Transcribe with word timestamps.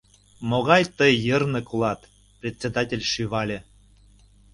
—Могай 0.49 0.83
тый 0.97 1.13
йырнык 1.27 1.67
улат,— 1.73 2.01
председатель 2.39 3.05
шӱвале. 3.11 3.59